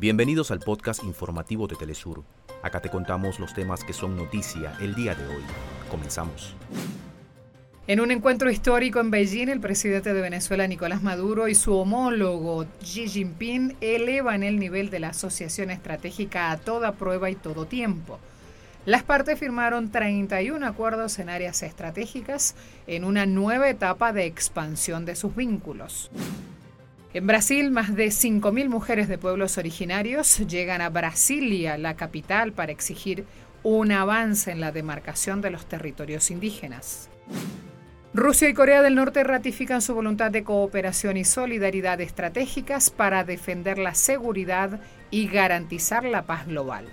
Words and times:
Bienvenidos 0.00 0.50
al 0.50 0.60
podcast 0.60 1.04
informativo 1.04 1.66
de 1.66 1.76
Telesur. 1.76 2.24
Acá 2.62 2.80
te 2.80 2.88
contamos 2.88 3.38
los 3.38 3.52
temas 3.52 3.84
que 3.84 3.92
son 3.92 4.16
noticia 4.16 4.72
el 4.80 4.94
día 4.94 5.14
de 5.14 5.26
hoy. 5.26 5.42
Comenzamos. 5.90 6.56
En 7.86 8.00
un 8.00 8.10
encuentro 8.10 8.50
histórico 8.50 8.98
en 8.98 9.10
Beijing, 9.10 9.48
el 9.50 9.60
presidente 9.60 10.14
de 10.14 10.22
Venezuela, 10.22 10.66
Nicolás 10.66 11.02
Maduro, 11.02 11.48
y 11.48 11.54
su 11.54 11.74
homólogo 11.76 12.64
Xi 12.82 13.08
Jinping 13.08 13.76
elevan 13.82 14.42
el 14.42 14.58
nivel 14.58 14.88
de 14.88 15.00
la 15.00 15.08
asociación 15.08 15.70
estratégica 15.70 16.50
a 16.50 16.56
toda 16.56 16.92
prueba 16.92 17.28
y 17.28 17.34
todo 17.34 17.66
tiempo. 17.66 18.18
Las 18.86 19.02
partes 19.02 19.38
firmaron 19.38 19.90
31 19.90 20.66
acuerdos 20.66 21.18
en 21.18 21.28
áreas 21.28 21.62
estratégicas 21.62 22.54
en 22.86 23.04
una 23.04 23.26
nueva 23.26 23.68
etapa 23.68 24.14
de 24.14 24.24
expansión 24.24 25.04
de 25.04 25.14
sus 25.14 25.36
vínculos. 25.36 26.10
En 27.12 27.26
Brasil, 27.26 27.72
más 27.72 27.96
de 27.96 28.06
5.000 28.06 28.68
mujeres 28.68 29.08
de 29.08 29.18
pueblos 29.18 29.58
originarios 29.58 30.38
llegan 30.46 30.80
a 30.80 30.90
Brasilia, 30.90 31.76
la 31.76 31.96
capital, 31.96 32.52
para 32.52 32.70
exigir 32.70 33.24
un 33.64 33.90
avance 33.90 34.52
en 34.52 34.60
la 34.60 34.70
demarcación 34.70 35.40
de 35.40 35.50
los 35.50 35.66
territorios 35.66 36.30
indígenas. 36.30 37.10
Rusia 38.14 38.48
y 38.48 38.54
Corea 38.54 38.80
del 38.82 38.94
Norte 38.94 39.24
ratifican 39.24 39.82
su 39.82 39.92
voluntad 39.92 40.30
de 40.30 40.44
cooperación 40.44 41.16
y 41.16 41.24
solidaridad 41.24 42.00
estratégicas 42.00 42.90
para 42.90 43.24
defender 43.24 43.78
la 43.78 43.94
seguridad 43.94 44.80
y 45.10 45.26
garantizar 45.26 46.04
la 46.04 46.26
paz 46.26 46.46
global. 46.46 46.86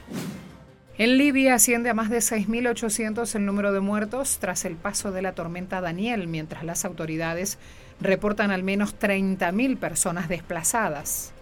En 1.00 1.20
Libia 1.20 1.54
asciende 1.54 1.92
a 1.92 1.94
más 1.94 2.10
de 2.10 2.18
6.800 2.18 3.36
el 3.36 3.46
número 3.46 3.72
de 3.72 3.82
muertos 3.82 4.40
tras 4.40 4.66
el 4.66 4.76
paso 4.76 5.12
de 5.12 5.22
la 5.22 5.34
tormenta 5.34 5.80
Daniel, 5.80 6.28
mientras 6.28 6.64
las 6.64 6.86
autoridades 6.86 7.60
reportan 8.02 8.50
al 8.50 8.64
menos 8.64 8.98
30.000 9.00 9.78
personas 9.78 10.28
desplazadas. 10.28 11.34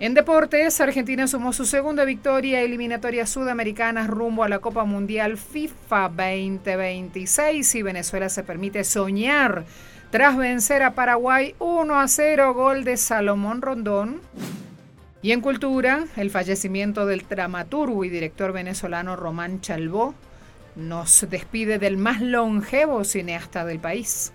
En 0.00 0.12
deportes, 0.12 0.82
Argentina 0.82 1.26
sumó 1.26 1.54
su 1.54 1.64
segunda 1.64 2.04
victoria 2.04 2.60
eliminatoria 2.60 3.26
sudamericana 3.26 4.06
rumbo 4.06 4.44
a 4.44 4.50
la 4.50 4.58
Copa 4.58 4.84
Mundial 4.84 5.38
FIFA 5.38 6.10
2026 6.10 7.74
y 7.74 7.82
Venezuela 7.82 8.28
se 8.28 8.44
permite 8.44 8.84
soñar 8.84 9.64
tras 10.10 10.36
vencer 10.36 10.82
a 10.82 10.94
Paraguay 10.94 11.54
1 11.58 11.98
a 11.98 12.06
0 12.06 12.52
gol 12.52 12.84
de 12.84 12.98
Salomón 12.98 13.62
Rondón. 13.62 14.20
Y 15.20 15.32
en 15.32 15.40
cultura, 15.40 16.04
el 16.16 16.30
fallecimiento 16.30 17.04
del 17.04 17.26
dramaturgo 17.28 18.04
y 18.04 18.08
director 18.08 18.52
venezolano 18.52 19.16
Román 19.16 19.60
Chalbó 19.60 20.14
nos 20.76 21.26
despide 21.28 21.80
del 21.80 21.96
más 21.96 22.20
longevo 22.20 23.02
cineasta 23.02 23.64
del 23.64 23.80
país. 23.80 24.32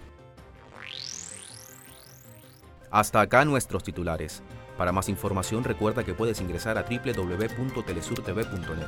Hasta 2.91 3.21
acá 3.21 3.45
nuestros 3.45 3.81
titulares. 3.83 4.43
Para 4.77 4.91
más 4.91 5.07
información 5.07 5.63
recuerda 5.63 6.03
que 6.03 6.13
puedes 6.13 6.41
ingresar 6.41 6.77
a 6.77 6.83
www.telesurtv.net. 6.83 8.87